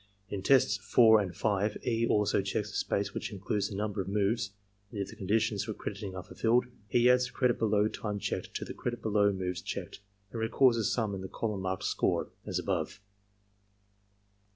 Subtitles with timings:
[0.29, 2.07] In tests 4 and 5, E.
[2.07, 4.49] also checks the space which includes the number of moves;
[4.89, 8.55] and, if the conditions for crediting are fulfilled, he adds the credit below time checked
[8.55, 9.99] to the credit below moves checked
[10.31, 12.99] and records the sum in the column marked "score," as above.